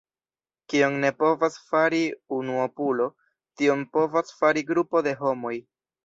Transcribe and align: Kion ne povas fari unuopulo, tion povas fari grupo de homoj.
Kion 0.73 0.93
ne 1.01 1.09
povas 1.17 1.57
fari 1.65 1.99
unuopulo, 2.37 3.07
tion 3.61 3.83
povas 3.97 4.33
fari 4.39 4.63
grupo 4.71 5.03
de 5.09 5.13
homoj. 5.21 5.53